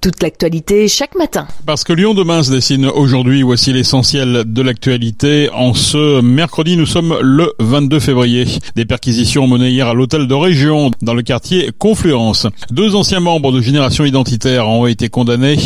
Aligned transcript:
toute 0.00 0.22
l'actualité 0.22 0.88
chaque 0.88 1.14
matin. 1.14 1.46
Parce 1.66 1.84
que 1.84 1.92
Lyon 1.92 2.14
demain 2.14 2.42
se 2.42 2.50
dessine 2.50 2.86
aujourd'hui, 2.86 3.42
voici 3.42 3.72
l'essentiel 3.72 4.44
de 4.46 4.62
l'actualité. 4.62 5.50
En 5.52 5.74
ce 5.74 6.20
mercredi, 6.20 6.76
nous 6.76 6.86
sommes 6.86 7.16
le 7.20 7.52
22 7.58 8.00
février. 8.00 8.46
Des 8.76 8.86
perquisitions 8.86 9.46
menées 9.46 9.70
hier 9.70 9.88
à 9.88 9.94
l'hôtel 9.94 10.26
de 10.26 10.34
région 10.34 10.90
dans 11.02 11.12
le 11.12 11.22
quartier 11.22 11.70
Confluence. 11.78 12.46
Deux 12.70 12.94
anciens 12.94 13.20
membres 13.20 13.52
de 13.52 13.60
Génération 13.60 14.04
Identitaire 14.04 14.68
ont 14.68 14.86
été 14.86 15.08
condamnés 15.08 15.56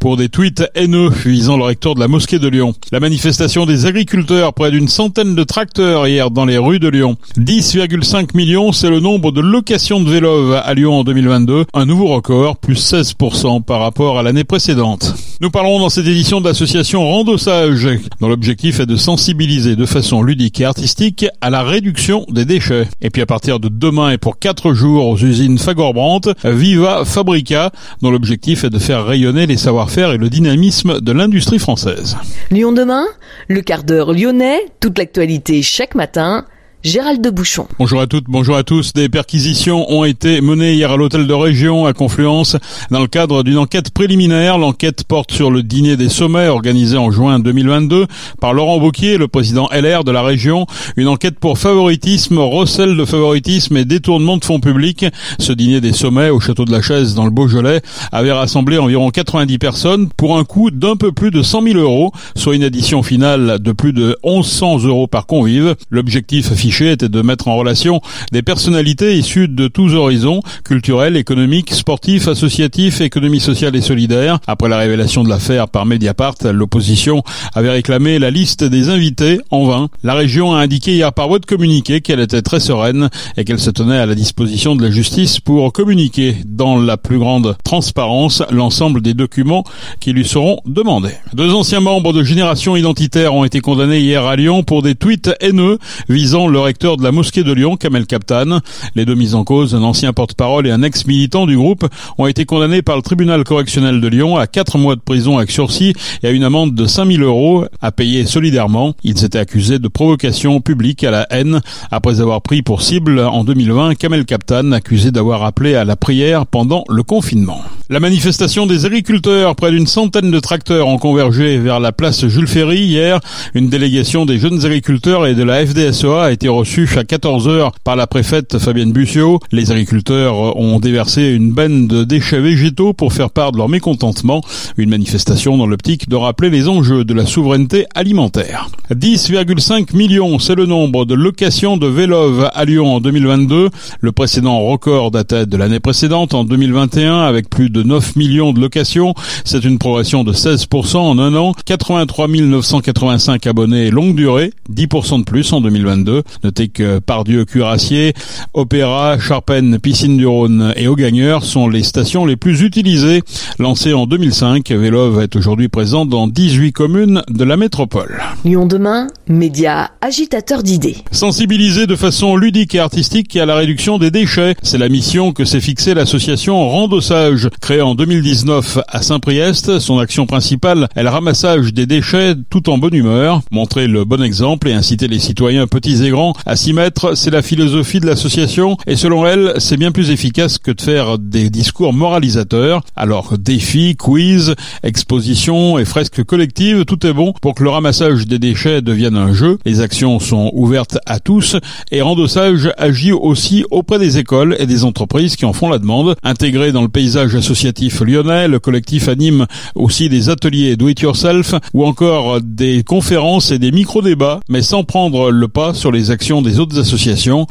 pour 0.00 0.16
des 0.16 0.28
tweets 0.28 0.64
haineux 0.74 1.10
visant 1.10 1.56
le 1.56 1.64
recteur 1.64 1.94
de 1.94 2.00
la 2.00 2.08
mosquée 2.08 2.38
de 2.38 2.48
Lyon. 2.48 2.74
La 2.90 3.00
manifestation 3.00 3.64
des 3.64 3.86
agriculteurs, 3.86 4.54
près 4.54 4.70
d'une 4.70 4.88
centaine 4.88 5.36
de 5.36 5.44
tracteurs 5.44 6.08
hier 6.08 6.30
dans 6.30 6.44
les 6.44 6.58
rues 6.58 6.80
de 6.80 6.88
Lyon. 6.88 7.16
10,5 7.38 8.36
millions, 8.36 8.72
c'est 8.72 8.90
le 8.90 9.00
nombre 9.00 9.30
de 9.30 9.40
locations 9.40 10.00
de 10.00 10.10
vélos 10.10 10.52
à 10.52 10.74
Lyon 10.74 11.00
en 11.00 11.04
2022. 11.04 11.66
Un 11.72 11.86
nouveau 11.86 12.08
record, 12.08 12.56
plus 12.56 12.92
16% 12.92 13.62
par 13.62 13.83
rapport 13.84 14.18
à 14.18 14.22
l'année 14.22 14.44
précédente. 14.44 15.14
Nous 15.40 15.50
parlons 15.50 15.78
dans 15.78 15.88
cette 15.88 16.06
édition 16.06 16.40
de 16.40 16.48
l'association 16.48 17.06
Randossage, 17.06 17.88
dont 18.20 18.28
l'objectif 18.28 18.80
est 18.80 18.86
de 18.86 18.96
sensibiliser 18.96 19.76
de 19.76 19.86
façon 19.86 20.22
ludique 20.22 20.60
et 20.60 20.64
artistique 20.64 21.26
à 21.40 21.50
la 21.50 21.62
réduction 21.62 22.24
des 22.28 22.44
déchets. 22.44 22.88
Et 23.02 23.10
puis 23.10 23.22
à 23.22 23.26
partir 23.26 23.60
de 23.60 23.68
demain 23.68 24.10
et 24.10 24.18
pour 24.18 24.38
quatre 24.38 24.72
jours 24.72 25.06
aux 25.06 25.18
usines 25.18 25.58
Fagor-Brandt, 25.58 26.32
Viva 26.44 27.04
Fabrica, 27.04 27.70
dont 28.02 28.10
l'objectif 28.10 28.64
est 28.64 28.70
de 28.70 28.78
faire 28.78 29.04
rayonner 29.04 29.46
les 29.46 29.56
savoir-faire 29.56 30.12
et 30.12 30.18
le 30.18 30.30
dynamisme 30.30 31.00
de 31.00 31.12
l'industrie 31.12 31.58
française. 31.58 32.16
Lyon 32.50 32.72
demain, 32.72 33.04
le 33.48 33.60
quart 33.60 33.84
d'heure 33.84 34.12
lyonnais, 34.12 34.60
toute 34.80 34.98
l'actualité 34.98 35.62
chaque 35.62 35.94
matin 35.94 36.46
Gérald 36.84 37.22
de 37.22 37.30
Bouchon. 37.30 37.66
Bonjour 37.78 37.98
à 38.02 38.06
toutes, 38.06 38.26
bonjour 38.28 38.56
à 38.56 38.62
tous. 38.62 38.92
Des 38.92 39.08
perquisitions 39.08 39.90
ont 39.90 40.04
été 40.04 40.42
menées 40.42 40.74
hier 40.74 40.90
à 40.90 40.98
l'hôtel 40.98 41.26
de 41.26 41.32
région 41.32 41.86
à 41.86 41.94
Confluence 41.94 42.58
dans 42.90 43.00
le 43.00 43.06
cadre 43.06 43.42
d'une 43.42 43.56
enquête 43.56 43.88
préliminaire. 43.88 44.58
L'enquête 44.58 45.04
porte 45.04 45.32
sur 45.32 45.50
le 45.50 45.62
dîner 45.62 45.96
des 45.96 46.10
sommets 46.10 46.48
organisé 46.48 46.98
en 46.98 47.10
juin 47.10 47.38
2022 47.38 48.06
par 48.38 48.52
Laurent 48.52 48.76
Wauquiez, 48.76 49.16
le 49.16 49.28
président 49.28 49.66
LR 49.72 50.04
de 50.04 50.10
la 50.10 50.20
région. 50.20 50.66
Une 50.98 51.08
enquête 51.08 51.38
pour 51.38 51.56
favoritisme, 51.56 52.36
recel 52.36 52.98
de 52.98 53.04
favoritisme 53.06 53.78
et 53.78 53.86
détournement 53.86 54.36
de 54.36 54.44
fonds 54.44 54.60
publics. 54.60 55.06
Ce 55.38 55.52
dîner 55.52 55.80
des 55.80 55.94
sommets 55.94 56.28
au 56.28 56.38
château 56.38 56.66
de 56.66 56.72
la 56.72 56.82
Chaise 56.82 57.14
dans 57.14 57.24
le 57.24 57.30
Beaujolais 57.30 57.80
avait 58.12 58.32
rassemblé 58.32 58.76
environ 58.76 59.08
90 59.08 59.56
personnes 59.56 60.10
pour 60.18 60.36
un 60.36 60.44
coût 60.44 60.70
d'un 60.70 60.96
peu 60.96 61.12
plus 61.12 61.30
de 61.30 61.40
100 61.40 61.62
000 61.62 61.78
euros, 61.78 62.12
soit 62.36 62.54
une 62.54 62.62
addition 62.62 63.02
finale 63.02 63.58
de 63.58 63.72
plus 63.72 63.94
de 63.94 64.18
1100 64.22 64.84
euros 64.84 65.06
par 65.06 65.24
convive. 65.24 65.76
L'objectif 65.88 66.52
affiché 66.52 66.73
était 66.82 67.08
de 67.08 67.22
mettre 67.22 67.48
en 67.48 67.56
relation 67.56 68.00
des 68.32 68.42
personnalités 68.42 69.16
issues 69.16 69.48
de 69.48 69.68
tous 69.68 69.94
horizons, 69.94 70.40
culturels, 70.64 71.16
économiques, 71.16 71.72
sportifs, 71.72 72.28
associatifs, 72.28 73.00
économie 73.00 73.40
sociale 73.40 73.76
et 73.76 73.80
solidaire. 73.80 74.38
Après 74.46 74.68
la 74.68 74.78
révélation 74.78 75.22
de 75.22 75.28
l'affaire 75.28 75.68
par 75.68 75.86
Mediapart, 75.86 76.34
l'opposition 76.52 77.22
avait 77.54 77.70
réclamé 77.70 78.18
la 78.18 78.30
liste 78.30 78.64
des 78.64 78.88
invités 78.88 79.40
en 79.50 79.66
vain. 79.66 79.88
La 80.02 80.14
région 80.14 80.54
a 80.54 80.58
indiqué 80.58 80.94
hier 80.94 81.12
par 81.12 81.28
voie 81.28 81.38
de 81.38 81.46
communiqué 81.46 82.00
qu'elle 82.00 82.20
était 82.20 82.42
très 82.42 82.60
sereine 82.60 83.08
et 83.36 83.44
qu'elle 83.44 83.60
se 83.60 83.70
tenait 83.70 83.98
à 83.98 84.06
la 84.06 84.14
disposition 84.14 84.74
de 84.74 84.82
la 84.82 84.90
justice 84.90 85.40
pour 85.40 85.72
communiquer 85.72 86.36
dans 86.44 86.78
la 86.78 86.96
plus 86.96 87.18
grande 87.18 87.56
transparence 87.64 88.42
l'ensemble 88.50 89.00
des 89.00 89.14
documents 89.14 89.64
qui 90.00 90.12
lui 90.12 90.24
seront 90.24 90.60
demandés. 90.66 91.14
Deux 91.32 91.52
anciens 91.52 91.80
membres 91.80 92.12
de 92.12 92.22
Génération 92.22 92.76
Identitaire 92.76 93.34
ont 93.34 93.44
été 93.44 93.60
condamnés 93.60 94.00
hier 94.00 94.24
à 94.24 94.36
Lyon 94.36 94.62
pour 94.62 94.82
des 94.82 94.94
tweets 94.94 95.30
haineux 95.40 95.78
visant 96.08 96.48
le 96.48 96.63
recteur 96.64 96.96
de 96.96 97.02
la 97.02 97.12
mosquée 97.12 97.44
de 97.44 97.52
Lyon, 97.52 97.76
Kamel 97.76 98.06
Kaptan. 98.06 98.60
Les 98.94 99.04
deux 99.04 99.14
mises 99.14 99.34
en 99.34 99.44
cause, 99.44 99.74
un 99.74 99.82
ancien 99.82 100.12
porte-parole 100.12 100.66
et 100.66 100.70
un 100.70 100.82
ex-militant 100.82 101.46
du 101.46 101.56
groupe, 101.56 101.86
ont 102.18 102.26
été 102.26 102.44
condamnés 102.44 102.82
par 102.82 102.96
le 102.96 103.02
tribunal 103.02 103.44
correctionnel 103.44 104.00
de 104.00 104.08
Lyon 104.08 104.36
à 104.36 104.46
quatre 104.46 104.78
mois 104.78 104.96
de 104.96 105.00
prison 105.00 105.38
avec 105.38 105.50
sursis 105.50 105.92
et 106.22 106.26
à 106.26 106.30
une 106.30 106.44
amende 106.44 106.74
de 106.74 106.86
5000 106.86 107.22
euros 107.22 107.66
à 107.80 107.92
payer 107.92 108.26
solidairement. 108.26 108.94
Ils 109.04 109.24
étaient 109.24 109.38
accusés 109.38 109.78
de 109.78 109.88
provocation 109.88 110.60
publique 110.60 111.04
à 111.04 111.10
la 111.10 111.26
haine 111.30 111.60
après 111.90 112.20
avoir 112.20 112.42
pris 112.42 112.62
pour 112.62 112.82
cible 112.82 113.20
en 113.20 113.44
2020 113.44 113.94
Kamel 113.94 114.24
Kaptan, 114.24 114.72
accusé 114.72 115.10
d'avoir 115.10 115.44
appelé 115.44 115.74
à 115.74 115.84
la 115.84 115.96
prière 115.96 116.46
pendant 116.46 116.84
le 116.88 117.02
confinement. 117.02 117.60
La 117.90 118.00
manifestation 118.00 118.66
des 118.66 118.86
agriculteurs, 118.86 119.54
près 119.56 119.70
d'une 119.70 119.86
centaine 119.86 120.30
de 120.30 120.40
tracteurs 120.40 120.88
ont 120.88 120.96
convergé 120.96 121.58
vers 121.58 121.80
la 121.80 121.92
place 121.92 122.26
Jules 122.26 122.48
Ferry 122.48 122.78
hier. 122.78 123.20
Une 123.54 123.68
délégation 123.68 124.24
des 124.24 124.38
jeunes 124.38 124.64
agriculteurs 124.64 125.26
et 125.26 125.34
de 125.34 125.42
la 125.42 125.66
FDSEA 125.66 126.24
a 126.24 126.32
été 126.32 126.48
reçu 126.54 126.88
à 126.96 127.02
14h 127.02 127.72
par 127.82 127.96
la 127.96 128.06
préfète 128.06 128.58
Fabienne 128.58 128.92
Bussiot. 128.92 129.40
Les 129.52 129.70
agriculteurs 129.70 130.56
ont 130.56 130.78
déversé 130.78 131.32
une 131.32 131.52
benne 131.52 131.86
de 131.86 132.04
déchets 132.04 132.40
végétaux 132.40 132.92
pour 132.92 133.12
faire 133.12 133.30
part 133.30 133.52
de 133.52 133.58
leur 133.58 133.68
mécontentement. 133.68 134.42
Une 134.76 134.90
manifestation 134.90 135.56
dans 135.56 135.66
l'optique 135.66 136.08
de 136.08 136.16
rappeler 136.16 136.50
les 136.50 136.68
enjeux 136.68 137.04
de 137.04 137.14
la 137.14 137.26
souveraineté 137.26 137.86
alimentaire. 137.94 138.68
10,5 138.90 139.96
millions, 139.96 140.38
c'est 140.38 140.54
le 140.54 140.66
nombre 140.66 141.04
de 141.04 141.14
locations 141.14 141.76
de 141.76 141.86
vélos 141.86 142.44
à 142.52 142.64
Lyon 142.64 142.96
en 142.96 143.00
2022. 143.00 143.70
Le 144.00 144.12
précédent 144.12 144.60
record 144.60 145.10
datait 145.10 145.46
de 145.46 145.56
l'année 145.56 145.80
précédente 145.80 146.34
en 146.34 146.44
2021 146.44 147.20
avec 147.20 147.48
plus 147.48 147.70
de 147.70 147.82
9 147.82 148.16
millions 148.16 148.52
de 148.52 148.60
locations. 148.60 149.14
C'est 149.44 149.64
une 149.64 149.78
progression 149.78 150.24
de 150.24 150.32
16% 150.32 150.96
en 150.96 151.18
un 151.18 151.34
an. 151.34 151.54
83 151.64 152.28
985 152.28 153.46
abonnés 153.46 153.90
longue 153.90 154.14
durée, 154.14 154.52
10% 154.72 155.20
de 155.20 155.24
plus 155.24 155.52
en 155.52 155.60
2022. 155.60 156.22
Notez 156.44 156.68
que 156.68 156.98
Pardieu, 156.98 157.46
Cuirassier, 157.46 158.12
Opéra, 158.52 159.18
Charpennes, 159.18 159.78
Piscine 159.78 160.18
du 160.18 160.26
Rhône 160.26 160.74
et 160.76 160.88
Augagneur 160.88 161.42
sont 161.42 161.68
les 161.68 161.82
stations 161.82 162.26
les 162.26 162.36
plus 162.36 162.60
utilisées. 162.60 163.22
Lancées 163.58 163.94
en 163.94 164.06
2005, 164.06 164.70
Vélove 164.70 165.22
est 165.22 165.36
aujourd'hui 165.36 165.68
présent 165.68 166.04
dans 166.04 166.28
18 166.28 166.72
communes 166.72 167.22
de 167.30 167.44
la 167.44 167.56
métropole. 167.56 168.22
Lyon 168.44 168.66
demain, 168.66 169.06
média 169.26 169.90
agitateur 170.02 170.62
d'idées. 170.62 170.96
Sensibiliser 171.12 171.86
de 171.86 171.96
façon 171.96 172.36
ludique 172.36 172.74
et 172.74 172.78
artistique 172.78 173.34
à 173.36 173.46
la 173.46 173.54
réduction 173.54 173.96
des 173.96 174.10
déchets, 174.10 174.54
c'est 174.62 174.76
la 174.76 174.90
mission 174.90 175.32
que 175.32 175.46
s'est 175.46 175.62
fixée 175.62 175.94
l'association 175.94 176.68
Randossage, 176.68 177.48
créée 177.62 177.80
en 177.80 177.94
2019 177.94 178.80
à 178.86 179.00
Saint-Priest. 179.00 179.78
Son 179.78 179.98
action 179.98 180.26
principale 180.26 180.88
est 180.94 181.02
le 181.02 181.08
ramassage 181.08 181.72
des 181.72 181.86
déchets 181.86 182.34
tout 182.50 182.68
en 182.68 182.76
bonne 182.76 182.94
humeur, 182.94 183.40
montrer 183.50 183.86
le 183.86 184.04
bon 184.04 184.22
exemple 184.22 184.68
et 184.68 184.74
inciter 184.74 185.08
les 185.08 185.18
citoyens 185.18 185.66
petits 185.66 186.04
et 186.04 186.10
grands 186.10 186.23
à 186.46 186.56
s'y 186.56 186.72
mettre. 186.72 187.16
C'est 187.16 187.30
la 187.30 187.42
philosophie 187.42 188.00
de 188.00 188.06
l'association 188.06 188.76
et 188.86 188.96
selon 188.96 189.26
elle, 189.26 189.54
c'est 189.58 189.76
bien 189.76 189.92
plus 189.92 190.10
efficace 190.10 190.58
que 190.58 190.70
de 190.70 190.80
faire 190.80 191.18
des 191.18 191.50
discours 191.50 191.92
moralisateurs. 191.92 192.82
Alors 192.96 193.36
défis, 193.38 193.96
quiz, 193.96 194.54
expositions 194.82 195.78
et 195.78 195.84
fresques 195.84 196.24
collectives, 196.24 196.84
tout 196.84 197.06
est 197.06 197.12
bon 197.12 197.32
pour 197.42 197.54
que 197.54 197.62
le 197.62 197.70
ramassage 197.70 198.26
des 198.26 198.38
déchets 198.38 198.82
devienne 198.82 199.16
un 199.16 199.32
jeu. 199.32 199.58
Les 199.64 199.80
actions 199.80 200.18
sont 200.20 200.50
ouvertes 200.54 200.98
à 201.06 201.20
tous 201.20 201.56
et 201.90 202.02
Randossage 202.02 202.70
agit 202.78 203.12
aussi 203.12 203.64
auprès 203.70 203.98
des 203.98 204.18
écoles 204.18 204.56
et 204.58 204.66
des 204.66 204.84
entreprises 204.84 205.36
qui 205.36 205.44
en 205.44 205.52
font 205.52 205.68
la 205.68 205.78
demande. 205.78 206.16
Intégré 206.22 206.72
dans 206.72 206.82
le 206.82 206.88
paysage 206.88 207.34
associatif 207.34 208.00
lyonnais, 208.00 208.48
le 208.48 208.58
collectif 208.58 209.08
anime 209.08 209.46
aussi 209.74 210.08
des 210.08 210.30
ateliers 210.30 210.76
do 210.76 210.88
it 210.88 211.00
yourself 211.00 211.54
ou 211.72 211.84
encore 211.84 212.40
des 212.40 212.82
conférences 212.82 213.50
et 213.50 213.58
des 213.58 213.72
micro-débats, 213.72 214.40
mais 214.48 214.62
sans 214.62 214.84
prendre 214.84 215.30
le 215.30 215.48
pas 215.48 215.74
sur 215.74 215.92
les 215.92 216.10
actions 216.14 216.42
des 216.42 216.60
autres 216.60 216.78
associations. 216.78 217.46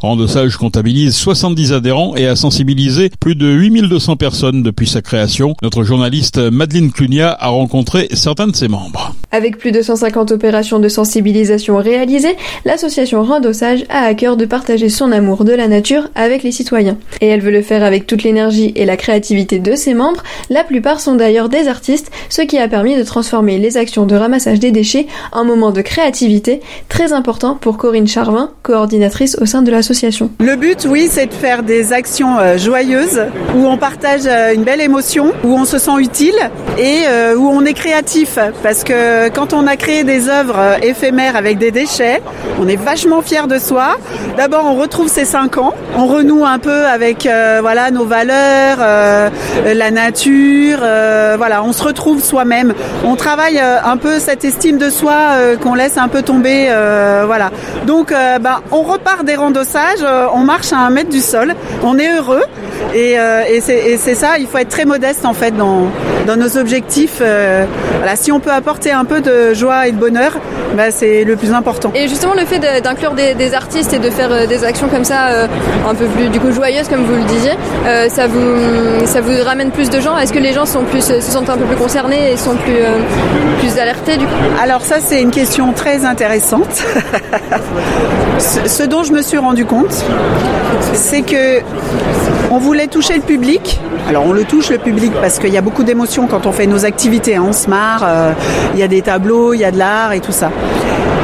Comptabilise 0.57 1.15
70 1.15 1.73
adhérents 1.73 2.15
et 2.15 2.27
a 2.27 2.37
sensibilisé 2.37 3.11
plus 3.19 3.35
de 3.35 3.47
8200 3.47 4.15
personnes 4.15 4.63
depuis 4.63 4.87
sa 4.87 5.01
création. 5.01 5.55
Notre 5.61 5.83
journaliste 5.83 6.37
Madeleine 6.37 6.91
Clunia 6.91 7.35
a 7.37 7.49
rencontré 7.49 8.07
certains 8.13 8.47
de 8.47 8.55
ses 8.55 8.69
membres. 8.69 9.13
Avec 9.33 9.57
plus 9.57 9.71
de 9.71 9.81
150 9.81 10.31
opérations 10.31 10.79
de 10.79 10.87
sensibilisation 10.87 11.77
réalisées, 11.77 12.37
l'association 12.63 13.23
Randossage 13.23 13.83
a 13.89 14.05
à 14.05 14.13
cœur 14.13 14.37
de 14.37 14.45
partager 14.45 14.87
son 14.87 15.11
amour 15.11 15.43
de 15.43 15.51
la 15.51 15.67
nature 15.67 16.07
avec 16.15 16.43
les 16.43 16.51
citoyens. 16.51 16.97
Et 17.19 17.27
elle 17.27 17.41
veut 17.41 17.51
le 17.51 17.61
faire 17.61 17.83
avec 17.83 18.07
toute 18.07 18.23
l'énergie 18.23 18.71
et 18.75 18.85
la 18.85 18.95
créativité 18.95 19.59
de 19.59 19.75
ses 19.75 19.93
membres. 19.93 20.23
La 20.49 20.63
plupart 20.63 21.01
sont 21.01 21.15
d'ailleurs 21.15 21.49
des 21.49 21.67
artistes, 21.67 22.11
ce 22.29 22.41
qui 22.41 22.57
a 22.57 22.69
permis 22.69 22.95
de 22.95 23.03
transformer 23.03 23.57
les 23.57 23.75
actions 23.75 24.05
de 24.05 24.15
ramassage 24.15 24.59
des 24.59 24.71
déchets 24.71 25.07
en 25.33 25.43
moments 25.43 25.71
de 25.71 25.81
créativité 25.81 26.61
très 26.87 27.11
important 27.11 27.57
pour 27.59 27.77
Corinne 27.77 28.07
Charvin, 28.07 28.51
coordinatrice 28.63 29.37
au 29.39 29.45
sein 29.45 29.61
de 29.61 29.69
l'association. 29.69 30.31
Le 30.39 30.55
but, 30.55 30.87
oui, 30.89 31.09
c'est 31.11 31.27
de 31.27 31.33
faire 31.33 31.63
des 31.63 31.91
actions 31.91 32.39
euh, 32.39 32.57
joyeuses 32.57 33.21
où 33.55 33.67
on 33.67 33.77
partage 33.77 34.21
euh, 34.25 34.53
une 34.55 34.63
belle 34.63 34.79
émotion, 34.79 35.33
où 35.43 35.53
on 35.53 35.65
se 35.65 35.77
sent 35.77 35.99
utile 35.99 36.39
et 36.77 37.01
euh, 37.07 37.35
où 37.35 37.49
on 37.49 37.65
est 37.65 37.73
créatif. 37.73 38.39
Parce 38.63 38.85
que 38.85 39.29
quand 39.29 39.53
on 39.53 39.67
a 39.67 39.75
créé 39.75 40.05
des 40.05 40.29
œuvres 40.29 40.77
éphémères 40.81 41.35
avec 41.35 41.57
des 41.57 41.71
déchets, 41.71 42.21
on 42.59 42.67
est 42.69 42.77
vachement 42.77 43.21
fier 43.21 43.47
de 43.47 43.59
soi. 43.59 43.97
D'abord, 44.37 44.63
on 44.65 44.75
retrouve 44.75 45.09
ses 45.09 45.25
cinq 45.25 45.57
ans, 45.57 45.73
on 45.97 46.07
renoue 46.07 46.45
un 46.45 46.57
peu 46.57 46.85
avec 46.85 47.27
voilà 47.61 47.91
nos 47.91 48.05
valeurs, 48.05 48.77
la 49.65 49.91
nature, 49.91 50.79
voilà, 51.37 51.63
on 51.63 51.73
se 51.73 51.83
retrouve 51.83 52.23
soi-même. 52.23 52.73
On 53.03 53.15
travaille 53.15 53.59
un 53.59 53.97
peu 53.97 54.19
cette 54.19 54.45
estime 54.45 54.77
de 54.77 54.89
soi 54.89 55.35
qu'on 55.61 55.75
laisse 55.75 55.97
un 55.97 56.07
peu 56.07 56.21
tomber, 56.21 56.69
voilà. 57.25 57.51
Donc, 57.85 58.11
ben 58.11 58.52
on 58.71 58.83
repart 58.83 59.23
des 59.25 59.35
randossages, 59.35 60.01
euh, 60.01 60.27
on 60.33 60.39
marche 60.39 60.73
à 60.73 60.77
un 60.77 60.89
mètre 60.89 61.09
du 61.09 61.21
sol, 61.21 61.53
on 61.83 61.97
est 61.97 62.15
heureux 62.17 62.43
et, 62.93 63.19
euh, 63.19 63.43
et 63.47 63.61
c'est 63.61 64.15
ça, 64.15 64.37
il 64.39 64.47
faut 64.47 64.57
être 64.57 64.69
très 64.69 64.85
modeste 64.85 65.25
en 65.25 65.33
fait 65.33 65.55
dans, 65.55 65.87
dans 66.27 66.35
nos 66.35 66.57
objectifs. 66.57 67.19
Euh, 67.21 67.65
voilà, 67.97 68.15
si 68.15 68.31
on 68.31 68.39
peut 68.39 68.51
apporter 68.51 68.91
un 68.91 69.05
peu 69.05 69.21
de 69.21 69.53
joie 69.53 69.87
et 69.87 69.91
de 69.91 69.97
bonheur, 69.97 70.33
ben, 70.75 70.91
c'est 70.91 71.23
le 71.23 71.35
plus 71.35 71.53
important. 71.53 71.91
Et 71.95 72.07
justement 72.07 72.33
le 72.33 72.45
fait 72.45 72.59
d'inclure 72.81 73.13
des, 73.13 73.33
des, 73.35 73.53
artistes 73.53 73.93
et 73.93 73.99
de 73.99 74.09
faire 74.09 74.47
des 74.47 74.63
actions 74.63 74.87
comme 74.87 75.03
ça 75.03 75.47
un 75.87 75.95
peu 75.95 76.05
plus 76.05 76.29
du 76.29 76.39
coup 76.39 76.51
joyeuses 76.51 76.87
comme 76.87 77.03
vous 77.03 77.15
le 77.15 77.23
disiez, 77.23 77.51
ça 78.09 78.27
vous 78.27 79.05
ça 79.05 79.21
vous 79.21 79.43
ramène 79.43 79.71
plus 79.71 79.89
de 79.89 79.99
gens? 79.99 80.17
Est-ce 80.17 80.33
que 80.33 80.39
les 80.39 80.53
gens 80.53 80.65
sont 80.65 80.83
plus 80.83 81.03
se 81.03 81.21
sentent 81.21 81.49
un 81.49 81.57
peu 81.57 81.65
plus 81.65 81.75
concernés 81.75 82.31
et 82.31 82.37
sont 82.37 82.55
plus 82.55 82.79
plus 83.59 83.77
alertés 83.79 84.17
du 84.17 84.25
coup? 84.25 84.31
Alors 84.61 84.81
ça 84.81 84.95
c'est 84.99 85.21
une 85.21 85.31
question 85.31 85.73
très 85.73 86.05
intéressante. 86.05 86.83
ce 88.43 88.83
dont 88.83 89.03
je 89.03 89.13
me 89.13 89.21
suis 89.21 89.37
rendu 89.37 89.65
compte, 89.65 90.03
c'est 90.93 91.21
que 91.21 91.61
on 92.51 92.57
voulait 92.57 92.87
toucher 92.87 93.15
le 93.15 93.21
public. 93.21 93.79
Alors 94.07 94.25
on 94.25 94.33
le 94.33 94.43
touche 94.43 94.69
le 94.69 94.77
public 94.77 95.11
parce 95.21 95.39
qu'il 95.39 95.53
y 95.53 95.57
a 95.57 95.61
beaucoup 95.61 95.83
d'émotions 95.83 96.27
quand 96.27 96.45
on 96.45 96.51
fait 96.51 96.67
nos 96.67 96.85
activités. 96.85 97.35
Hein. 97.35 97.45
On 97.47 97.53
se 97.53 97.69
marre, 97.69 98.03
euh, 98.05 98.31
il 98.73 98.79
y 98.79 98.83
a 98.83 98.87
des 98.87 99.01
tableaux, 99.01 99.53
il 99.53 99.61
y 99.61 99.65
a 99.65 99.71
de 99.71 99.77
l'art 99.77 100.13
et 100.13 100.19
tout 100.19 100.31
ça. 100.31 100.51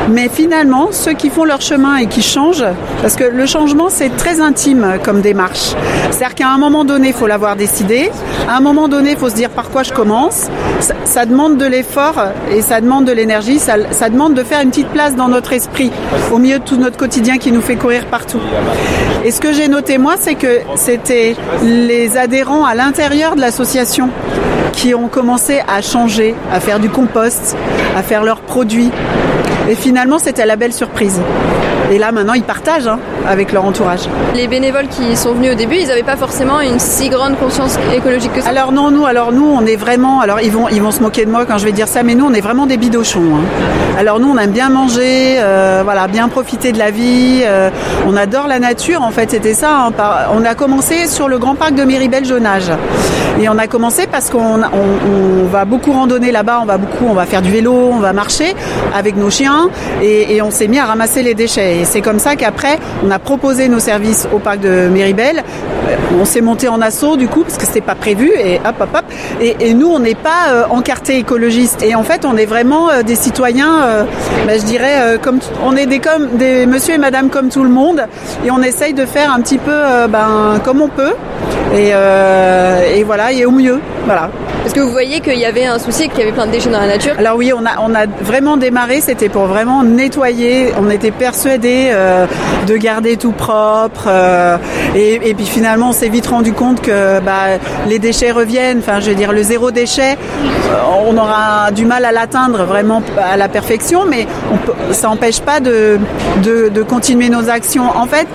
Mais 0.10 0.28
finalement, 0.28 0.90
ceux 0.92 1.14
qui 1.14 1.30
font 1.30 1.46
leur 1.46 1.62
chemin 1.62 1.98
et 1.98 2.08
qui 2.08 2.22
changent, 2.22 2.66
parce 3.02 3.16
que 3.16 3.24
le 3.24 3.46
changement 3.46 3.90
c'est 3.90 4.10
très 4.16 4.42
intime 4.42 4.98
comme 5.04 5.22
démarche. 5.22 5.76
C'est-à-dire 6.12 6.36
qu'à 6.36 6.50
un 6.50 6.58
moment 6.58 6.84
donné, 6.84 7.10
il 7.10 7.14
faut 7.14 7.28
l'avoir 7.28 7.56
décidé. 7.56 8.12
À 8.48 8.58
un 8.58 8.60
moment 8.60 8.88
donné, 8.88 9.12
il 9.12 9.18
faut 9.18 9.30
se 9.30 9.36
dire 9.36 9.50
par 9.50 9.70
quoi 9.70 9.84
je 9.84 9.94
commence. 9.94 10.48
Ça, 11.06 11.26
demande 11.26 11.58
de 11.58 11.66
l'effort 11.66 12.16
et 12.52 12.62
ça 12.62 12.82
demande 12.82 13.06
de 13.06 13.12
l'énergie. 13.12 13.60
Ça, 13.60 13.76
ça 13.92 14.10
demande 14.10 14.34
de 14.34 14.44
faire 14.44 14.62
une 14.62 14.70
petite 14.70 14.90
place 14.90 15.16
dans 15.16 15.28
notre 15.28 15.54
esprit, 15.54 15.92
au 16.32 16.38
milieu 16.38 16.60
de 16.60 16.64
tout 16.64 16.78
notre 16.78 16.98
quotidien 16.98 17.38
qui 17.38 17.52
nous 17.52 17.62
fait 17.62 17.76
courir 17.76 18.06
partout. 18.06 18.40
Et 19.24 19.32
ce 19.32 19.40
que 19.40 19.54
j'ai 19.54 19.68
noté 19.68 19.98
moi, 19.98 20.16
c'est 20.20 20.36
que 20.36 20.60
c'était 20.76 21.36
les 21.64 22.18
adhérents 22.18 22.66
à 22.66 22.76
l'intérieur 22.76 23.36
de 23.36 23.42
l'association 23.42 24.10
qui 24.74 24.94
ont 24.94 25.08
commencé 25.08 25.62
à 25.68 25.82
changer, 25.82 26.36
à 26.52 26.60
faire 26.60 26.80
du 26.80 26.90
compost, 26.90 27.56
à 27.96 28.04
faire 28.04 28.24
leurs 28.24 28.42
produits. 28.42 28.92
Et 29.70 29.76
finalement, 29.76 30.20
c'était 30.20 30.46
la 30.46 30.56
belle 30.56 30.74
surprise. 30.74 31.22
Et 31.92 31.98
là, 31.98 32.12
maintenant, 32.12 32.34
ils 32.34 32.44
partagent 32.44 32.88
hein, 32.88 33.00
avec 33.28 33.52
leur 33.52 33.66
entourage. 33.66 34.02
Les 34.36 34.48
bénévoles 34.48 34.88
qui 34.88 35.16
sont 35.18 35.34
venus 35.34 35.54
au 35.54 35.56
début, 35.56 35.78
ils 35.78 35.88
n'avaient 35.88 36.04
pas 36.04 36.18
forcément 36.18 36.62
une 36.62 36.80
si 36.80 37.10
grande 37.10 37.38
conscience 37.38 37.78
écologique 37.94 38.34
que 38.34 38.42
ça. 38.42 38.50
Alors 38.50 38.72
non, 38.72 38.92
nous, 38.92 39.06
alors 39.06 39.32
nous, 39.32 39.48
on 39.48 39.66
est 39.66 39.76
vraiment. 39.76 40.22
Alors 40.22 40.40
ils 40.42 40.52
vont, 40.52 40.70
ils 40.70 40.82
vont 40.82 40.92
se 40.92 41.02
moquer 41.02 41.26
de 41.26 41.32
moi 41.32 41.46
quand 41.46 41.58
je 41.58 41.66
vais 41.66 41.72
dire 41.72 41.88
ça, 41.88 42.04
mais 42.04 42.16
nous, 42.16 42.26
on 42.26 42.34
est 42.34 42.42
vraiment 42.42 42.68
des 42.68 42.78
bidochons. 42.78 43.38
Hein. 43.38 43.98
Alors 43.98 44.20
nous, 44.20 44.30
on 44.30 44.38
aime 44.38 44.52
bien 44.52 44.70
manger, 44.70 45.38
euh, 45.40 45.82
voilà, 45.84 46.08
bien 46.08 46.30
profiter 46.30 46.72
de 46.72 46.78
la 46.78 46.92
vie. 46.92 47.42
Euh, 47.44 47.70
on 48.08 48.16
adore 48.16 48.48
la 48.48 48.60
nature. 48.60 49.02
En 49.02 49.12
fait, 49.12 49.32
c'était 49.32 49.54
ça. 49.54 49.88
Hein, 49.88 49.94
on 50.34 50.46
a 50.46 50.56
commencé 50.56 51.08
sur 51.08 51.28
le 51.28 51.40
grand 51.40 51.56
parc 51.56 51.74
de 51.74 51.84
Méribel-Jonage. 51.84 52.72
Et 53.42 53.48
on 53.48 53.58
a 53.58 53.68
commencé 53.68 54.06
parce 54.06 54.30
qu'on 54.30 54.62
on, 54.62 55.46
va 55.50 55.66
beaucoup 55.66 55.92
randonner 55.94 56.32
là-bas. 56.32 56.60
On 56.62 56.66
va 56.66 56.78
beaucoup, 56.78 57.06
on 57.08 57.14
va 57.14 57.26
faire 57.26 57.42
du 57.42 57.52
vélo, 57.52 57.74
on 57.74 58.00
va 58.00 58.14
marcher 58.14 58.54
avec 58.94 59.16
nos 59.16 59.30
chiens, 59.30 59.70
et, 60.02 60.36
et 60.36 60.42
on 60.42 60.52
s'est 60.52 60.68
mis 60.68 60.78
à 60.78 60.86
ramasser 60.86 61.24
les 61.24 61.34
déchets. 61.34 61.69
Et 61.70 61.86
c'est 61.86 62.02
comme 62.02 62.20
ça 62.20 62.36
qu'après, 62.36 62.80
on 63.06 63.12
a 63.12 63.20
proposé 63.20 63.68
nos 63.68 63.80
services 63.80 64.28
au 64.34 64.40
parc 64.40 64.60
de 64.60 64.88
Méribel. 64.90 65.38
Euh, 65.38 65.96
on 66.20 66.26
s'est 66.26 66.42
monté 66.42 66.68
en 66.68 66.82
assaut 66.82 67.18
du 67.18 67.28
coup 67.28 67.44
parce 67.44 67.58
que 67.58 67.66
c'était 67.66 67.82
pas 67.82 67.96
prévu 67.96 68.32
et 68.38 68.58
hop 68.58 68.76
hop 68.80 68.90
hop. 68.94 69.06
Et, 69.42 69.74
nous, 69.74 69.88
on 69.88 70.00
n'est 70.00 70.16
pas 70.16 70.50
euh, 70.50 70.64
encartés 70.70 71.18
écologistes. 71.18 71.84
Et 71.84 71.96
en 71.96 72.04
fait, 72.04 72.26
on 72.26 72.36
est 72.38 72.46
vraiment 72.46 72.90
euh, 72.90 73.04
des 73.04 73.16
citoyens, 73.16 74.06
bah, 74.46 74.58
je 74.58 74.64
dirais, 74.64 75.20
on 75.64 75.76
est 75.76 75.86
des 75.86 76.00
comme 76.00 76.28
des 76.38 76.66
monsieur 76.66 76.96
et 76.96 76.98
madame 76.98 77.30
comme 77.30 77.50
tout 77.50 77.64
le 77.64 77.70
monde. 77.70 78.06
Et 78.46 78.52
on 78.52 78.62
essaye 78.62 78.94
de 78.94 79.06
faire 79.06 79.32
un 79.32 79.42
petit 79.42 79.58
peu, 79.58 80.08
ben 80.10 80.60
comme 80.64 80.82
on 80.82 80.88
peut. 80.88 81.14
Et 81.74 83.04
voilà, 83.04 83.32
et 83.32 83.46
au 83.46 83.52
mieux. 83.52 83.80
Voilà. 84.06 84.30
Est-ce 84.66 84.74
que 84.74 84.82
vous 84.82 84.92
voyez 84.92 85.20
qu'il 85.22 85.40
y 85.40 85.46
avait 85.46 85.66
un 85.66 85.80
souci, 85.80 86.10
qu'il 86.10 86.20
y 86.20 86.24
avait 86.24 86.32
plein 86.32 86.46
de 86.46 86.52
déchets 86.52 86.70
dans 86.70 86.80
la 86.80 86.88
nature? 86.88 87.14
Alors 87.18 87.38
oui, 87.38 87.52
on 87.54 87.66
a, 87.66 87.80
on 87.82 87.96
a 87.96 88.06
vraiment 88.22 88.58
démarré, 88.58 89.02
c'était 89.02 89.30
pour 89.30 89.46
vraiment 89.46 89.84
nettoyer. 89.84 90.74
On 90.80 90.90
était 90.90 91.12
persuadés 91.12 91.90
euh, 91.92 92.26
de 92.68 92.78
garder 92.78 93.18
tout 93.18 93.32
propre. 93.32 94.06
Euh, 94.08 94.58
et, 94.96 95.30
et, 95.30 95.34
puis 95.34 95.46
finalement, 95.46 95.90
on 95.90 95.94
s'est 95.94 96.10
vite 96.10 96.28
rendu 96.28 96.54
compte 96.54 96.82
que 96.82 97.20
bah, 97.20 97.58
les 97.88 98.00
déchets 98.00 98.32
reviennent. 98.32 98.80
Enfin, 98.80 99.00
je 99.00 99.10
veux 99.10 99.16
dire, 99.16 99.32
le 99.32 99.44
zéro 99.44 99.72
déchet, 99.72 100.14
euh, 100.14 101.06
on 101.08 101.18
aura 101.18 101.72
du 101.72 101.86
mal 101.86 102.04
à 102.06 102.12
l'atteindre 102.12 102.64
vraiment 102.64 103.02
à 103.18 103.38
la 103.38 103.48
perfection, 103.48 104.06
mais 104.06 104.28
on 104.52 104.58
peut, 104.58 104.74
ça 104.92 105.08
n'empêche 105.08 105.42
pas 105.42 105.60
de, 105.60 106.00
de, 106.44 106.70
de 106.70 106.84
continuer 106.84 107.30
nos 107.30 107.50
actions. 107.50 107.90
En 107.96 108.06
fait, 108.06 108.28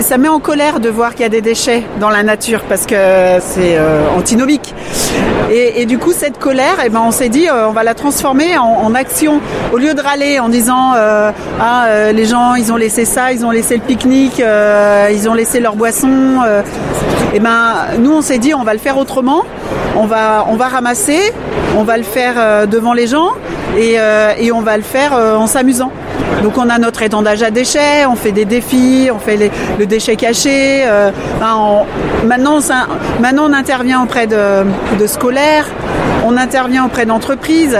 ça 0.00 0.18
met 0.18 0.28
en 0.28 0.40
colère 0.40 0.80
de 0.80 0.88
voir 0.88 1.12
qu'il 1.12 1.22
y 1.22 1.26
a 1.26 1.30
des 1.30 1.40
déchets 1.40 1.82
dans 2.00 2.10
la 2.10 2.22
nature 2.22 2.62
parce 2.68 2.86
que 2.86 2.96
c'est 3.40 3.78
antinomique. 4.16 4.74
Et, 5.50 5.86
du 5.86 5.98
coup, 5.98 6.12
cette 6.12 6.38
colère, 6.38 6.78
eh 6.84 6.88
ben, 6.88 7.02
on 7.04 7.10
s'est 7.10 7.28
dit, 7.28 7.48
euh, 7.48 7.68
on 7.68 7.72
va 7.72 7.84
la 7.84 7.94
transformer 7.94 8.58
en, 8.58 8.94
action. 8.94 9.40
Au 9.72 9.78
lieu 9.78 9.94
de 9.94 10.00
râler 10.00 10.38
en 10.40 10.48
disant, 10.48 10.94
euh, 10.94 11.30
ah, 11.60 11.86
euh, 11.86 12.12
les 12.12 12.24
gens, 12.24 12.54
ils 12.54 12.72
ont 12.72 12.76
laissé 12.76 13.04
ça, 13.04 13.32
ils 13.32 13.44
ont 13.44 13.50
laissé 13.50 13.76
le 13.76 13.82
pique-nique, 13.82 14.38
ils 14.40 15.28
ont 15.28 15.34
laissé 15.34 15.60
leur 15.60 15.76
boisson. 15.76 16.40
eh 17.34 17.40
ben, 17.40 17.74
nous, 17.98 18.12
on 18.12 18.22
s'est 18.22 18.38
dit, 18.38 18.54
on 18.54 18.64
va 18.64 18.72
le 18.72 18.80
faire 18.80 18.98
autrement. 18.98 19.44
On 19.96 20.06
va 20.06 20.68
ramasser, 20.68 21.32
on 21.78 21.84
va 21.84 21.96
le 21.96 22.02
faire 22.02 22.66
devant 22.66 22.92
les 22.92 23.06
gens 23.06 23.30
et, 23.76 23.96
et 24.38 24.52
on 24.52 24.60
va 24.60 24.76
le 24.76 24.82
faire 24.82 25.12
en 25.12 25.46
s'amusant. 25.46 25.90
Donc 26.42 26.58
on 26.58 26.68
a 26.68 26.78
notre 26.78 27.02
étendage 27.02 27.42
à 27.42 27.50
déchets, 27.50 28.06
on 28.06 28.14
fait 28.14 28.32
des 28.32 28.44
défis, 28.44 29.08
on 29.12 29.18
fait 29.18 29.50
le 29.78 29.86
déchet 29.86 30.16
caché. 30.16 30.84
Euh, 30.86 31.10
maintenant, 32.24 32.60
ça, 32.60 32.86
maintenant, 33.20 33.46
on 33.48 33.52
intervient 33.52 34.02
auprès 34.02 34.26
de, 34.26 35.06
scolaires, 35.06 35.66
on 36.24 36.36
intervient 36.36 36.84
auprès 36.84 37.06
d'entreprises. 37.06 37.78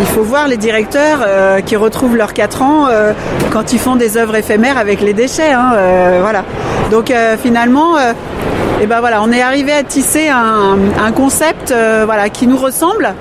Il 0.00 0.06
faut 0.06 0.22
voir 0.22 0.48
les 0.48 0.56
directeurs 0.56 1.24
euh, 1.26 1.60
qui 1.60 1.76
retrouvent 1.76 2.16
leurs 2.16 2.34
4 2.34 2.62
ans 2.62 2.86
euh, 2.88 3.12
quand 3.50 3.72
ils 3.72 3.78
font 3.78 3.96
des 3.96 4.16
œuvres 4.16 4.36
éphémères 4.36 4.78
avec 4.78 5.00
les 5.00 5.12
déchets. 5.12 5.52
Hein, 5.52 5.72
euh, 5.74 6.18
voilà. 6.20 6.44
Donc 6.90 7.12
finalement, 7.42 7.98
et 8.80 8.86
ben 8.86 9.00
voilà, 9.00 9.20
on 9.22 9.30
est 9.30 9.42
arrivé 9.42 9.72
à 9.72 9.82
tisser 9.82 10.28
un, 10.28 10.78
un 10.98 11.12
concept 11.12 11.74
voilà, 12.06 12.30
qui 12.30 12.46
nous 12.46 12.56
ressemble. 12.56 13.14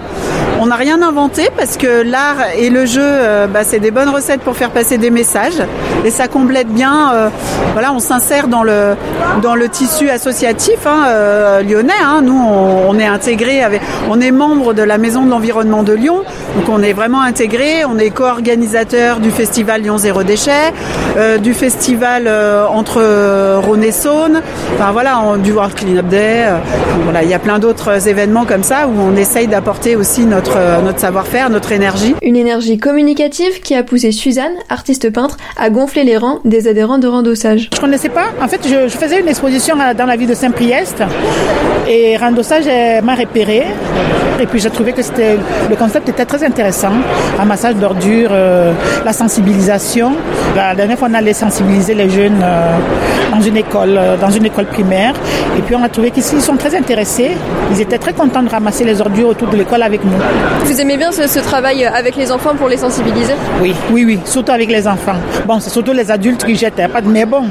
On 0.60 0.68
n'a 0.68 0.76
rien 0.76 1.02
inventé 1.04 1.50
parce 1.56 1.78
que 1.78 2.02
l'art 2.02 2.38
et 2.58 2.72
le 2.72 2.86
jeu, 2.86 3.02
euh, 3.04 3.46
bah, 3.46 3.60
c'est 3.64 3.80
des 3.80 3.92
bonnes 3.92 4.10
recettes 4.10 4.42
pour 4.42 4.56
faire 4.56 4.72
passer 4.72 4.98
des 4.98 5.12
messages 5.12 5.62
et 6.04 6.10
ça 6.10 6.28
complète 6.28 6.68
bien. 6.68 7.12
Euh, 7.14 7.30
voilà, 7.74 7.94
on 7.94 8.00
s'insère 8.00 8.48
dans 8.48 8.64
le 8.64 8.96
dans 9.44 9.54
le 9.54 9.70
tissu 9.70 10.10
associatif 10.10 10.88
hein, 10.88 11.06
euh, 11.10 11.62
lyonnais. 11.62 11.94
Hein. 12.04 12.22
Nous, 12.24 12.34
on, 12.36 12.98
est 12.98 13.06
intégré 13.06 13.62
avec, 13.62 13.82
on 14.10 14.20
est 14.20 14.32
membre 14.32 14.74
de 14.74 14.82
la 14.82 14.98
Maison 14.98 15.26
de 15.26 15.30
l'environnement 15.30 15.84
de 15.84 15.94
Lyon, 15.94 16.24
donc 16.56 16.70
on 16.70 16.82
est 16.82 16.94
vraiment 16.94 17.22
intégré. 17.22 17.86
On 17.86 18.00
est 18.00 18.10
co-organisateur 18.10 19.20
du 19.20 19.30
festival 19.30 19.82
Lyon 19.82 19.98
Zéro 19.98 20.24
Déchet, 20.24 20.74
du 21.40 21.54
festival 21.54 22.28
entre 22.72 23.58
Rhône 23.58 23.84
et 23.84 23.92
Saône. 23.92 24.42
Enfin 24.74 24.92
voilà, 24.92 25.22
du 25.38 25.52
World 25.52 25.76
Clean 25.76 25.98
Up 25.98 26.08
Day. 26.08 26.46
voilà, 27.04 27.22
il 27.22 27.30
y 27.30 27.34
a 27.36 27.40
plein 27.40 27.60
d'autres 27.60 28.08
événements 28.08 28.46
comme 28.46 28.64
ça 28.64 28.88
où 28.88 29.00
on 29.00 29.16
essaye 29.16 29.48
d'apporter 29.48 29.96
aussi 29.96 30.26
notre 30.26 30.47
euh, 30.56 30.82
notre, 30.82 31.00
savoir-faire, 31.00 31.50
notre 31.50 31.72
énergie. 31.72 32.16
Une 32.22 32.36
énergie 32.36 32.77
communicative 32.77 33.62
qui 33.62 33.75
a 33.75 33.84
poussé 33.84 34.12
Suzanne, 34.12 34.54
artiste 34.70 35.12
peintre, 35.12 35.38
à 35.58 35.70
gonfler 35.70 36.04
les 36.04 36.18
rangs 36.18 36.39
des 36.46 36.68
adhérents 36.68 36.98
de 36.98 37.08
Randossage. 37.08 37.70
Je 37.74 37.80
connaissais 37.80 38.10
pas. 38.10 38.27
En 38.42 38.48
fait, 38.48 38.62
je, 38.68 38.88
faisais 38.88 39.20
une 39.20 39.27
exposition 39.27 39.75
dans 39.75 40.06
la 40.06 40.16
ville 40.16 40.30
de 40.30 40.34
Saint-Priest 40.34 41.04
et 41.88 42.18
Randossage 42.18 42.66
m'a 43.04 43.16
repéré. 43.16 43.63
Et 44.39 44.46
puis 44.46 44.60
j'ai 44.60 44.70
trouvé 44.70 44.94
que 44.94 45.01
c'était 45.01 45.38
le 45.70 45.75
concept 45.75 46.10
était 46.10 46.25
très 46.25 46.44
intéressant. 46.44 46.92
Un 47.39 47.46
massage 47.46 47.75
d'ordures, 47.75 48.30
euh, 48.32 48.74
la 49.04 49.13
sensibilisation. 49.13 50.13
La 50.56 50.75
dernière 50.75 50.98
fois, 50.98 51.08
on 51.12 51.13
allait 51.13 51.34
sensibiliser 51.34 51.96
les 51.96 52.10
jeunes 52.10 52.39
euh, 52.44 52.77
dans 53.32 53.42
une 53.42 53.58
école, 53.58 54.00
dans 54.22 54.30
une 54.30 54.46
école 54.46 54.66
primaire. 54.66 55.13
Et 55.58 55.62
puis 55.62 55.75
on 55.75 55.84
a 55.84 55.89
trouvé 55.89 56.12
qu'ils 56.12 56.24
sont 56.24 56.56
très 56.56 56.75
intéressés. 56.75 57.32
Ils 57.72 57.82
étaient 57.82 57.98
très 57.98 58.13
contents 58.13 58.44
de 58.44 58.50
ramasser 58.50 58.84
les 58.84 59.01
ordures 59.01 59.30
autour 59.30 59.48
de 59.48 59.58
l'école 59.58 59.82
avec 59.82 60.04
nous. 60.04 60.12
Vous 60.65 60.82
aimez 60.82 60.98
bien 60.98 61.12
ce, 61.12 61.39
travail 61.39 61.86
avec 61.86 62.15
les 62.15 62.32
enfants 62.32 62.56
pour 62.56 62.67
les 62.67 62.77
sensibiliser 62.77 63.34
Oui, 63.62 63.74
oui, 63.91 64.06
oui, 64.06 64.20
surtout 64.25 64.51
avec 64.51 64.70
les 64.70 64.88
enfants. 64.88 65.15
Bon, 65.46 65.60
c'est 65.60 65.70
surtout 65.70 65.94
les 65.94 66.12
adultes 66.12 66.46
qui 66.46 66.56
jettent, 66.56 66.79
hein, 66.79 66.89
mais 67.06 67.25
bon, 67.25 67.44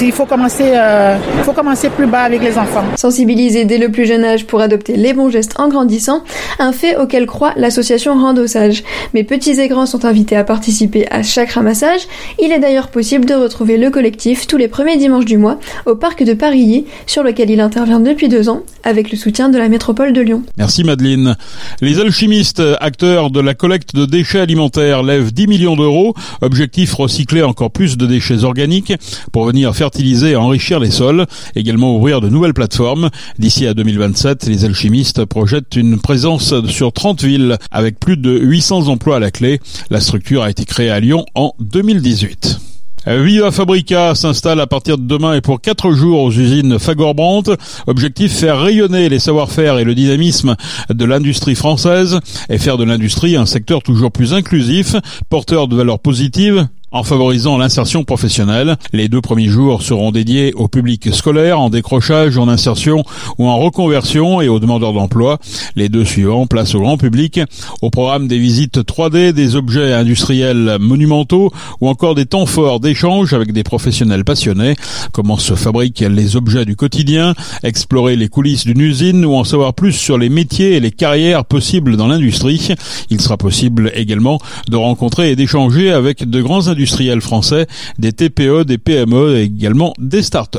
il 0.00 0.12
faut 0.12 0.24
commencer, 0.24 0.72
euh, 0.74 1.16
faut 1.42 1.52
commencer 1.52 1.90
plus 1.90 2.06
bas 2.06 2.22
avec 2.22 2.42
les 2.42 2.56
enfants. 2.56 2.84
Sensibiliser 2.96 3.64
dès 3.64 3.78
le 3.78 3.90
plus 3.90 4.06
jeune 4.06 4.24
âge 4.24 4.46
pour 4.46 4.60
adopter 4.60 4.96
les 4.96 5.12
bons 5.12 5.30
gestes 5.30 5.58
en 5.58 5.68
grandissant, 5.68 6.22
un 6.58 6.72
fait 6.72 6.96
auquel 6.96 7.26
croit 7.26 7.52
l'association 7.56 8.14
Randossage. 8.14 8.84
Mais 9.14 9.24
petits 9.24 9.60
et 9.60 9.68
grands 9.68 9.86
sont 9.86 10.04
invités 10.04 10.36
à 10.36 10.44
participer 10.44 11.06
à 11.10 11.22
chaque 11.22 11.50
ramassage. 11.52 12.02
Il 12.40 12.52
est 12.52 12.60
d'ailleurs 12.60 12.88
possible 12.88 13.24
de 13.24 13.34
retrouver 13.34 13.76
le 13.76 13.90
collectif 13.90 14.46
tous 14.46 14.56
les 14.56 14.68
premiers 14.68 14.96
dimanches 14.96 15.24
du 15.24 15.38
mois 15.38 15.58
au 15.86 15.96
parc 15.96 16.22
de 16.22 16.34
Parilly, 16.34 16.86
sur 17.06 17.22
lequel 17.22 17.50
il 17.50 17.60
intervient 17.60 18.00
depuis 18.00 18.28
deux 18.28 18.48
ans 18.48 18.62
avec 18.84 19.10
le 19.10 19.16
soutien 19.16 19.48
de 19.48 19.58
la 19.58 19.68
métropole 19.68 20.12
de 20.12 20.20
Lyon. 20.20 20.42
Merci 20.56 20.84
Madeleine. 20.84 21.36
Les 21.80 21.98
alchimistes, 22.14 22.62
acteurs 22.78 23.32
de 23.32 23.40
la 23.40 23.54
collecte 23.54 23.96
de 23.96 24.06
déchets 24.06 24.38
alimentaires, 24.38 25.02
lèvent 25.02 25.32
10 25.32 25.48
millions 25.48 25.74
d'euros. 25.74 26.14
Objectif 26.42 26.94
recycler 26.94 27.42
encore 27.42 27.72
plus 27.72 27.96
de 27.96 28.06
déchets 28.06 28.44
organiques 28.44 28.92
pour 29.32 29.46
venir 29.46 29.74
fertiliser 29.74 30.30
et 30.30 30.36
enrichir 30.36 30.78
les 30.78 30.92
sols. 30.92 31.26
Également 31.56 31.96
ouvrir 31.96 32.20
de 32.20 32.28
nouvelles 32.28 32.54
plateformes. 32.54 33.10
D'ici 33.40 33.66
à 33.66 33.74
2027, 33.74 34.46
les 34.46 34.64
alchimistes 34.64 35.24
projettent 35.24 35.74
une 35.74 35.98
présence 35.98 36.54
sur 36.68 36.92
30 36.92 37.24
villes 37.24 37.58
avec 37.72 37.98
plus 37.98 38.16
de 38.16 38.38
800 38.38 38.86
emplois 38.86 39.16
à 39.16 39.18
la 39.18 39.32
clé. 39.32 39.58
La 39.90 39.98
structure 39.98 40.44
a 40.44 40.50
été 40.50 40.64
créée 40.64 40.90
à 40.90 41.00
Lyon 41.00 41.26
en 41.34 41.52
2018. 41.58 42.73
Viva 43.06 43.50
Fabrica 43.50 44.14
s'installe 44.14 44.60
à 44.60 44.66
partir 44.66 44.96
de 44.96 45.06
demain 45.06 45.34
et 45.34 45.42
pour 45.42 45.60
quatre 45.60 45.92
jours 45.92 46.22
aux 46.22 46.32
usines 46.32 46.78
Fagor-Brandt. 46.78 47.54
Objectif 47.86 48.32
faire 48.32 48.58
rayonner 48.58 49.10
les 49.10 49.18
savoir-faire 49.18 49.78
et 49.78 49.84
le 49.84 49.94
dynamisme 49.94 50.56
de 50.88 51.04
l'industrie 51.04 51.54
française 51.54 52.18
et 52.48 52.56
faire 52.56 52.78
de 52.78 52.84
l'industrie 52.84 53.36
un 53.36 53.44
secteur 53.44 53.82
toujours 53.82 54.10
plus 54.10 54.32
inclusif, 54.32 54.96
porteur 55.28 55.68
de 55.68 55.76
valeurs 55.76 55.98
positives 55.98 56.66
en 56.94 57.02
favorisant 57.02 57.58
l'insertion 57.58 58.04
professionnelle. 58.04 58.76
Les 58.92 59.08
deux 59.08 59.20
premiers 59.20 59.48
jours 59.48 59.82
seront 59.82 60.12
dédiés 60.12 60.52
au 60.54 60.68
public 60.68 61.12
scolaire, 61.12 61.60
en 61.60 61.68
décrochage, 61.68 62.38
en 62.38 62.48
insertion 62.48 63.02
ou 63.36 63.48
en 63.48 63.58
reconversion 63.58 64.40
et 64.40 64.48
aux 64.48 64.60
demandeurs 64.60 64.92
d'emploi. 64.92 65.38
Les 65.74 65.88
deux 65.88 66.04
suivants 66.04 66.46
place 66.46 66.74
au 66.76 66.80
grand 66.80 66.96
public. 66.96 67.40
Au 67.82 67.90
programme 67.90 68.28
des 68.28 68.38
visites 68.38 68.78
3D, 68.78 69.32
des 69.32 69.56
objets 69.56 69.92
industriels 69.92 70.76
monumentaux 70.78 71.52
ou 71.80 71.88
encore 71.88 72.14
des 72.14 72.26
temps 72.26 72.46
forts 72.46 72.78
d'échange 72.78 73.34
avec 73.34 73.52
des 73.52 73.64
professionnels 73.64 74.24
passionnés. 74.24 74.76
Comment 75.12 75.36
se 75.36 75.54
fabriquent 75.54 76.04
les 76.08 76.36
objets 76.36 76.64
du 76.64 76.76
quotidien, 76.76 77.34
explorer 77.64 78.14
les 78.14 78.28
coulisses 78.28 78.66
d'une 78.66 78.80
usine 78.80 79.24
ou 79.24 79.34
en 79.34 79.42
savoir 79.42 79.74
plus 79.74 79.92
sur 79.92 80.16
les 80.16 80.28
métiers 80.28 80.76
et 80.76 80.80
les 80.80 80.92
carrières 80.92 81.44
possibles 81.44 81.96
dans 81.96 82.06
l'industrie. 82.06 82.68
Il 83.10 83.20
sera 83.20 83.36
possible 83.36 83.90
également 83.96 84.38
de 84.68 84.76
rencontrer 84.76 85.32
et 85.32 85.36
d'échanger 85.36 85.90
avec 85.90 86.30
de 86.30 86.40
grands 86.40 86.68
industriels 86.68 86.83
industriels 86.84 87.22
français, 87.22 87.66
des 87.98 88.12
TPE, 88.12 88.64
des 88.64 88.76
PME 88.76 89.38
et 89.38 89.42
également 89.44 89.94
des 89.98 90.22
startups. 90.22 90.58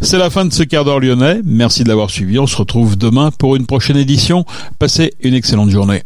C'est 0.00 0.16
la 0.16 0.30
fin 0.30 0.46
de 0.46 0.52
ce 0.52 0.62
quart 0.62 0.84
d'heure 0.84 1.00
lyonnais. 1.00 1.40
Merci 1.44 1.84
de 1.84 1.88
l'avoir 1.88 2.08
suivi. 2.08 2.38
On 2.38 2.46
se 2.46 2.56
retrouve 2.56 2.96
demain 2.96 3.30
pour 3.30 3.54
une 3.54 3.66
prochaine 3.66 3.98
édition. 3.98 4.46
Passez 4.78 5.12
une 5.20 5.34
excellente 5.34 5.68
journée. 5.68 6.02